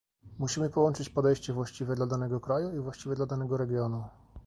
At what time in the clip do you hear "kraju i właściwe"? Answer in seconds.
2.39-3.15